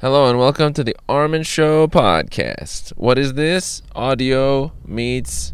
[0.00, 2.88] Hello and welcome to the Armen Show podcast.
[2.96, 3.82] What is this?
[3.94, 5.52] Audio meets.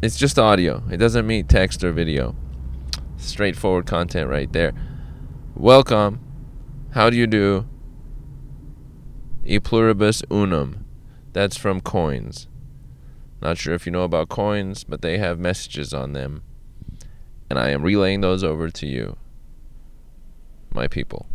[0.00, 0.84] It's just audio.
[0.92, 2.36] It doesn't meet text or video.
[3.16, 4.74] Straightforward content right there.
[5.56, 6.20] Welcome.
[6.92, 7.66] How do you do?
[9.44, 10.84] E pluribus unum.
[11.32, 12.46] That's from coins.
[13.42, 16.44] Not sure if you know about coins, but they have messages on them.
[17.50, 19.16] And I am relaying those over to you,
[20.72, 21.26] my people.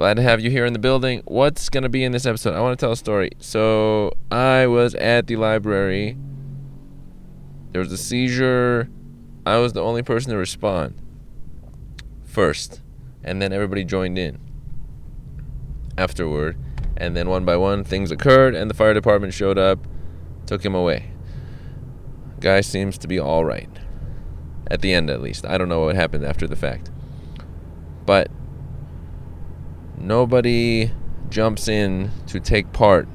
[0.00, 1.20] Glad to have you here in the building.
[1.26, 2.54] What's going to be in this episode?
[2.54, 3.32] I want to tell a story.
[3.38, 6.16] So, I was at the library.
[7.72, 8.88] There was a seizure.
[9.44, 10.94] I was the only person to respond
[12.24, 12.80] first.
[13.22, 14.38] And then everybody joined in
[15.98, 16.56] afterward.
[16.96, 19.86] And then one by one, things occurred, and the fire department showed up,
[20.46, 21.10] took him away.
[22.40, 23.68] Guy seems to be all right.
[24.70, 25.44] At the end, at least.
[25.44, 26.90] I don't know what happened after the fact.
[28.06, 28.30] But
[30.00, 30.90] nobody
[31.28, 33.08] jumps in to take part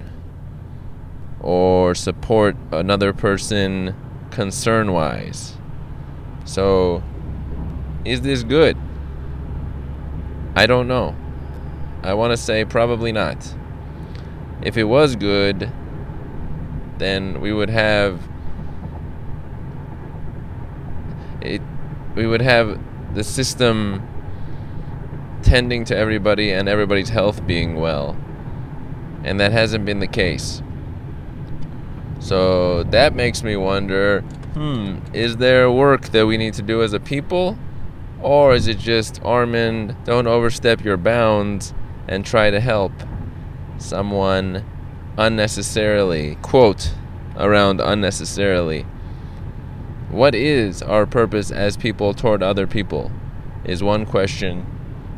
[1.40, 3.96] or support another person
[4.32, 5.58] concern wise.
[6.46, 7.04] So,
[8.04, 8.78] is this good?
[10.56, 11.16] I don't know.
[12.04, 13.54] I want to say probably not.
[14.62, 15.72] If it was good,
[16.98, 18.22] then we would have
[21.42, 21.62] it
[22.16, 22.80] we would have
[23.14, 24.02] the system
[25.46, 28.18] tending to everybody and everybody's health being well.
[29.24, 30.62] And that hasn't been the case.
[32.20, 36.94] So that makes me wonder hmm, is there work that we need to do as
[36.94, 37.58] a people?
[38.22, 41.74] Or is it just, Armen, don't overstep your bounds
[42.08, 42.92] and try to help
[43.78, 44.66] someone
[45.18, 46.38] unnecessarily?
[46.42, 46.94] Quote,
[47.38, 48.86] around unnecessarily.
[50.10, 53.12] What is our purpose as people toward other people?
[53.66, 54.75] Is one question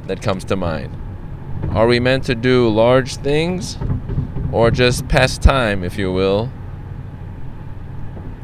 [0.07, 0.95] that comes to mind.
[1.69, 3.77] Are we meant to do large things
[4.51, 6.51] or just pass time, if you will?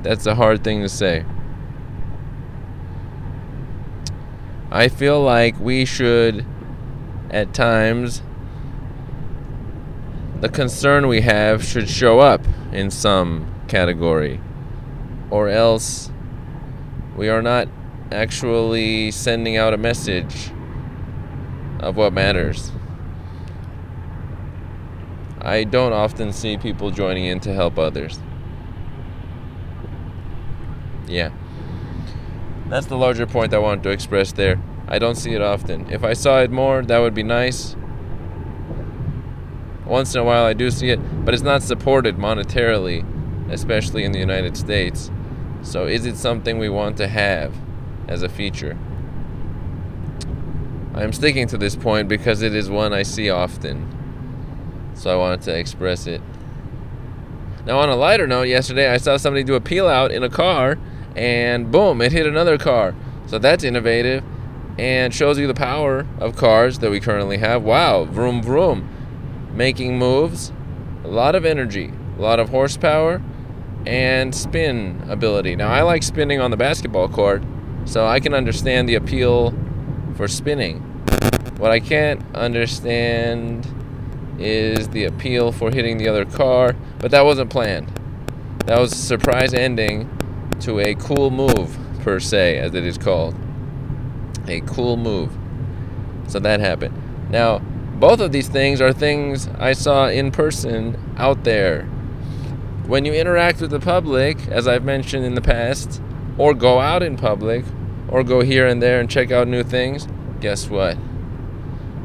[0.02, 1.25] That's a hard thing to say.
[4.69, 6.46] I feel like we should,
[7.29, 8.22] at times,
[10.41, 12.41] the concern we have should show up
[12.73, 14.41] in some category,
[15.29, 16.12] or else
[17.16, 17.69] we are not
[18.12, 20.52] actually sending out a message
[21.84, 22.72] of what matters.
[25.42, 28.20] I don't often see people joining in to help others.
[31.08, 31.32] Yeah.
[32.70, 34.62] That's the larger point I wanted to express there.
[34.88, 35.92] I don't see it often.
[35.92, 37.76] If I saw it more, that would be nice.
[39.86, 43.06] Once in a while, I do see it, but it's not supported monetarily,
[43.52, 45.12] especially in the United States.
[45.62, 47.54] So, is it something we want to have
[48.08, 48.78] as a feature?
[50.96, 54.92] I'm sticking to this point because it is one I see often.
[54.94, 56.22] So I wanted to express it.
[57.66, 60.30] Now, on a lighter note, yesterday I saw somebody do a peel out in a
[60.30, 60.78] car
[61.16, 62.94] and boom, it hit another car.
[63.26, 64.24] So that's innovative
[64.78, 67.64] and shows you the power of cars that we currently have.
[67.64, 68.90] Wow, vroom vroom.
[69.53, 70.52] Making moves,
[71.03, 73.22] a lot of energy, a lot of horsepower,
[73.86, 75.56] and spin ability.
[75.56, 77.44] Now, I like spinning on the basketball court,
[77.86, 79.53] so I can understand the appeal
[80.16, 80.79] for spinning.
[81.57, 83.68] What I can't understand
[84.40, 87.88] is the appeal for hitting the other car, but that wasn't planned.
[88.66, 90.09] That was a surprise ending
[90.62, 93.35] to a cool move, per se, as it is called.
[94.47, 95.31] A cool move.
[96.28, 97.29] So that happened.
[97.29, 101.84] Now, both of these things are things I saw in person out there.
[102.88, 106.02] When you interact with the public, as I've mentioned in the past,
[106.38, 107.63] or go out in public,
[108.13, 110.07] or go here and there and check out new things,
[110.40, 110.97] guess what?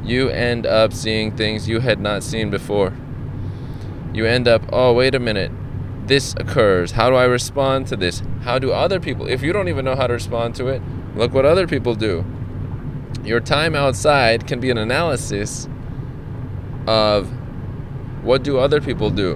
[0.03, 2.95] You end up seeing things you had not seen before.
[4.15, 5.53] You end up, oh, wait a minute.
[6.07, 6.93] This occurs.
[6.93, 8.23] How do I respond to this?
[8.41, 10.81] How do other people, if you don't even know how to respond to it,
[11.15, 12.25] look what other people do.
[13.23, 15.69] Your time outside can be an analysis
[16.87, 17.29] of
[18.23, 19.35] what do other people do?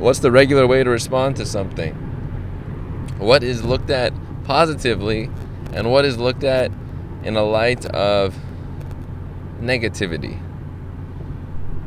[0.00, 1.94] What's the regular way to respond to something?
[3.18, 4.12] What is looked at
[4.44, 5.30] positively
[5.72, 6.70] and what is looked at
[7.24, 8.36] in a light of
[9.60, 10.40] negativity.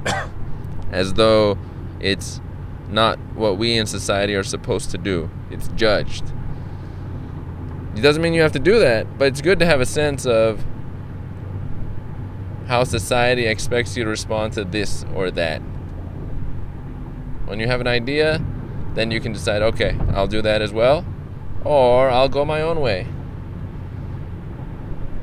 [0.91, 1.57] As though
[1.99, 2.39] it's
[2.89, 6.23] not what we in society are supposed to do, it's judged.
[7.95, 10.25] It doesn't mean you have to do that, but it's good to have a sense
[10.25, 10.63] of
[12.67, 15.59] how society expects you to respond to this or that.
[17.45, 18.43] When you have an idea,
[18.95, 21.05] then you can decide, okay, I'll do that as well
[21.65, 23.07] or I'll go my own way.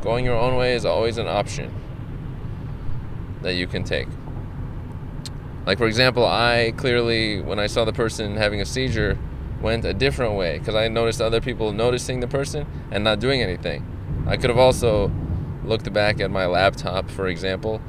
[0.02, 1.72] Going your own way is always an option.
[3.42, 4.08] that you can take.
[5.66, 9.18] Like, for example, I clearly, when I saw the person having a seizure,
[9.60, 13.42] went a different way because I noticed other people noticing the person and not doing
[13.42, 13.86] anything.
[14.26, 15.10] I could have also
[15.64, 17.80] looked back at my laptop, for example,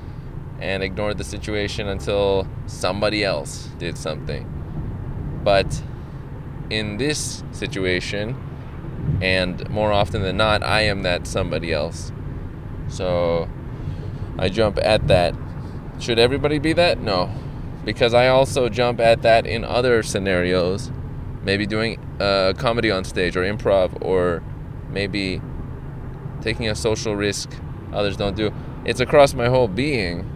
[0.59, 4.47] and ignored the situation until somebody else did something.
[5.43, 5.81] But
[6.69, 8.35] in this situation,
[9.21, 12.11] and more often than not, I am that somebody else.
[12.87, 13.49] So
[14.37, 15.35] I jump at that.
[15.99, 16.99] Should everybody be that?
[16.99, 17.29] No.
[17.85, 20.91] Because I also jump at that in other scenarios.
[21.43, 24.41] Maybe doing a comedy on stage or improv or
[24.89, 25.41] maybe
[26.41, 27.49] taking a social risk
[27.93, 28.51] others don't do.
[28.85, 30.29] It's across my whole being.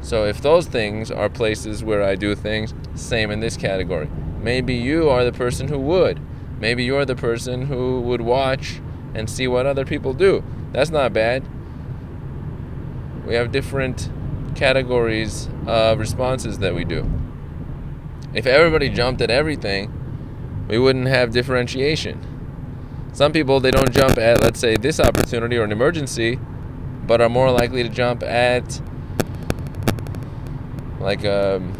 [0.00, 4.08] So if those things are places where I do things, same in this category.
[4.44, 6.20] Maybe you are the person who would.
[6.60, 8.78] Maybe you're the person who would watch
[9.14, 10.44] and see what other people do.
[10.70, 11.42] That's not bad.
[13.26, 14.10] We have different
[14.54, 17.10] categories of responses that we do.
[18.34, 19.90] If everybody jumped at everything,
[20.68, 22.20] we wouldn't have differentiation.
[23.14, 26.38] Some people they don't jump at let's say this opportunity or an emergency,
[27.06, 28.82] but are more likely to jump at
[31.00, 31.72] like um,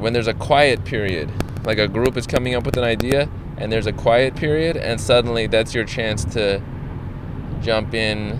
[0.00, 1.30] when there's a quiet period.
[1.64, 5.00] Like a group is coming up with an idea and there's a quiet period and
[5.00, 6.62] suddenly that's your chance to
[7.60, 8.38] jump in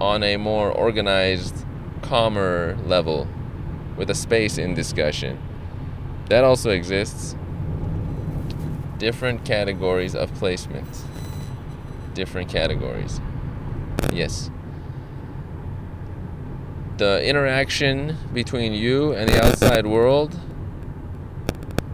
[0.00, 1.64] on a more organized
[2.02, 3.26] calmer level
[3.96, 5.38] with a space in discussion.
[6.28, 7.34] That also exists.
[8.98, 11.02] Different categories of placements
[12.14, 13.20] Different categories.
[14.12, 14.50] Yes.
[16.96, 20.36] The interaction between you and the outside world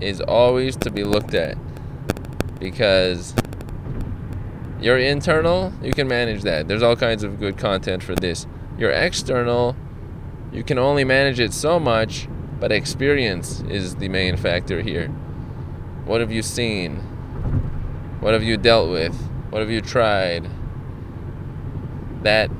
[0.00, 1.56] is always to be looked at
[2.58, 3.34] because
[4.80, 6.68] your internal, you can manage that.
[6.68, 8.46] There's all kinds of good content for this.
[8.78, 9.76] Your external,
[10.52, 12.28] you can only manage it so much,
[12.60, 15.08] but experience is the main factor here.
[16.06, 16.96] What have you seen?
[18.20, 19.14] What have you dealt with?
[19.50, 20.48] What have you tried?
[22.22, 22.50] That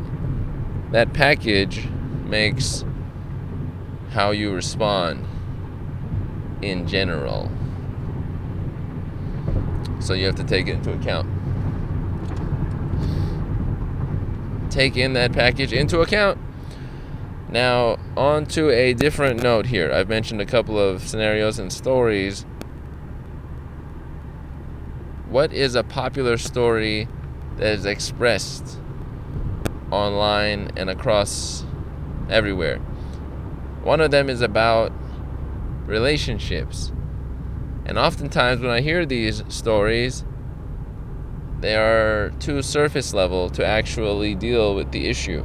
[0.92, 1.88] that package
[2.24, 2.84] makes
[4.10, 5.26] how you respond
[6.64, 7.50] in general.
[10.00, 11.28] So you have to take it into account.
[14.70, 16.38] Take in that package into account
[17.54, 19.92] now, on to a different note here.
[19.92, 22.44] I've mentioned a couple of scenarios and stories.
[25.28, 27.06] What is a popular story
[27.58, 28.80] that is expressed
[29.92, 31.64] online and across
[32.28, 32.78] everywhere?
[33.84, 34.90] One of them is about
[35.86, 36.92] relationships.
[37.86, 40.24] And oftentimes, when I hear these stories,
[41.60, 45.44] they are too surface level to actually deal with the issue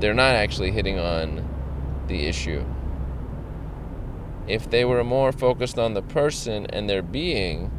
[0.00, 1.48] they're not actually hitting on
[2.08, 2.64] the issue.
[4.46, 7.70] If they were more focused on the person and their being,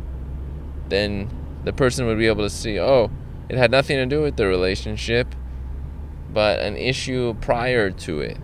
[0.90, 1.30] then
[1.64, 3.10] the person would be able to see, oh,
[3.50, 5.34] it had nothing to do with the relationship,
[6.34, 8.38] but an issue prior to it.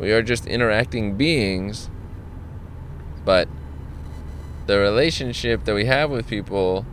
[0.00, 1.90] We are just interacting beings,
[3.22, 3.48] but
[4.66, 6.86] the relationship that we have with people,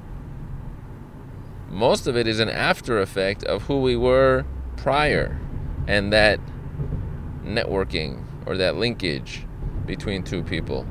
[1.69, 4.45] most of it is an after effect of who we were
[4.75, 5.39] prior
[5.87, 6.41] and that
[7.45, 9.45] networking or that linkage
[9.85, 10.85] between two people.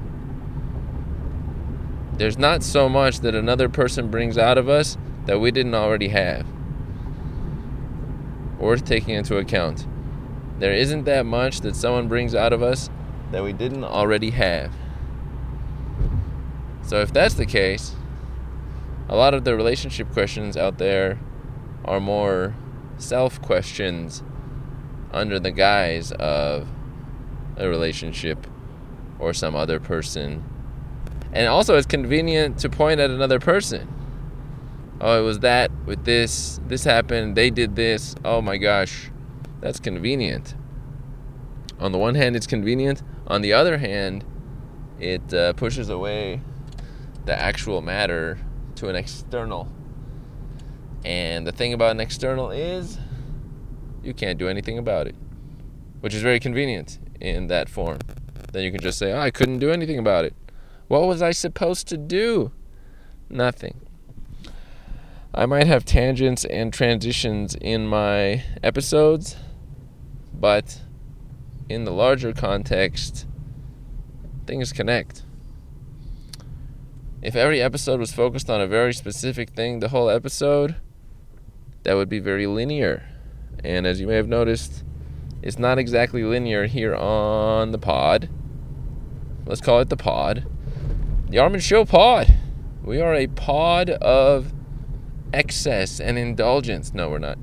[2.15, 6.09] There's not so much that another person brings out of us that we didn't already
[6.09, 6.47] have.
[8.59, 9.87] Worth taking into account.
[10.59, 12.89] There isn't that much that someone brings out of us
[13.31, 14.73] that we didn't already have.
[16.83, 17.95] So, if that's the case,
[19.09, 21.19] a lot of the relationship questions out there
[21.85, 22.55] are more
[22.99, 24.23] self questions
[25.13, 26.69] under the guise of
[27.57, 28.47] a relationship
[29.19, 30.45] or some other person.
[31.33, 33.93] And also, it's convenient to point at another person.
[35.01, 38.15] Oh, it was that with this, this happened, they did this.
[38.25, 39.11] Oh my gosh,
[39.61, 40.55] that's convenient.
[41.79, 43.03] On the one hand, it's convenient.
[43.27, 44.25] On the other hand,
[44.99, 46.41] it uh, pushes away
[47.25, 48.39] the actual matter
[48.77, 49.71] to an external
[51.07, 52.99] and the thing about an external is
[54.03, 55.15] you can't do anything about it,
[56.01, 57.99] which is very convenient in that form.
[58.53, 60.35] Then you can just say, oh, I couldn't do anything about it.
[60.89, 62.51] What was I supposed to do?
[63.31, 63.81] Nothing.
[65.33, 69.37] I might have tangents and transitions in my episodes,
[70.47, 70.81] but
[71.69, 73.27] in the larger context,
[74.47, 75.25] things connect.
[77.21, 80.77] If every episode was focused on a very specific thing, the whole episode,
[81.83, 83.03] that would be very linear.
[83.65, 84.85] And as you may have noticed,
[85.47, 88.29] It's not exactly linear here on the pod.
[89.45, 90.45] Let's call it the pod.
[91.29, 92.35] The Armen Show pod.
[92.83, 94.53] We are a pod of
[95.33, 96.93] excess and indulgence.
[96.93, 97.39] No, we're not.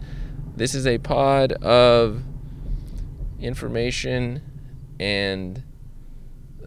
[0.53, 2.23] This is a pod of
[3.43, 4.41] information
[4.99, 5.63] and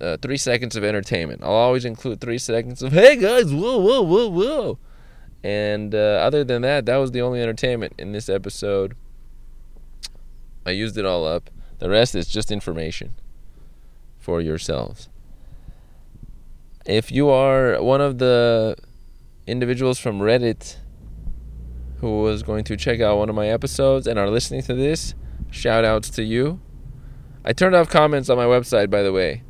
[0.00, 1.42] uh, three seconds of entertainment.
[1.42, 4.78] I'll always include three seconds of "Hey guys, whoa, whoa, whoa, whoa,"
[5.42, 8.94] and uh, other than that, that was the only entertainment in this episode.
[10.64, 11.50] I used it all up.
[11.78, 13.14] The rest is just information
[14.18, 15.08] for yourselves.
[16.84, 18.76] If you are one of the
[19.46, 20.76] individuals from Reddit
[22.00, 25.14] who was going to check out one of my episodes and are listening to this,
[25.50, 26.60] shout outs to you.
[27.46, 29.42] I turned off comments on my website, by the way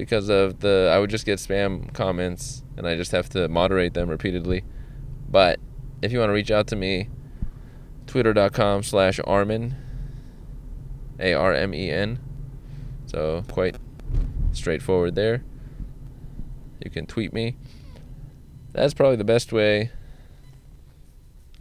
[0.00, 3.92] because of the I would just get spam comments and I just have to moderate
[3.92, 4.64] them repeatedly.
[5.28, 5.60] But
[6.00, 7.10] if you want to reach out to me,
[8.06, 9.74] twitter.com slash A
[11.34, 12.18] R M E N.
[13.04, 13.76] So quite
[14.52, 15.44] straightforward there.
[16.82, 17.56] You can tweet me.
[18.72, 19.90] That's probably the best way.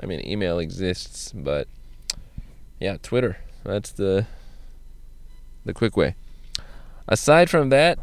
[0.01, 1.68] I mean, email exists, but
[2.80, 3.39] yeah, Twitter.
[3.66, 4.28] That's the
[5.66, 6.16] the quick way.
[7.08, 8.00] Aside from that,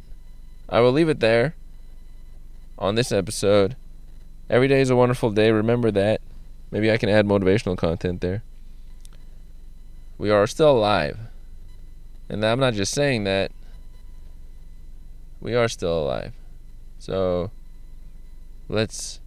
[0.69, 1.55] I will leave it there
[2.79, 3.77] on this episode.
[4.51, 5.51] Every day is a wonderful day.
[5.51, 6.21] Remember that.
[6.71, 8.43] Maybe I can add motivational content there.
[10.19, 11.19] We are still alive.
[12.29, 13.53] And I'm not just saying that.
[15.41, 16.33] We are still alive.
[16.99, 17.51] So
[18.69, 19.21] let's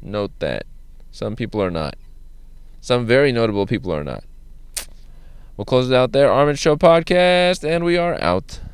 [0.00, 0.64] note that.
[1.10, 1.96] Some people are not.
[2.80, 4.24] Some very notable people are not.
[5.58, 6.30] We'll close it out there.
[6.30, 8.60] Armen Show Podcast, and we are out.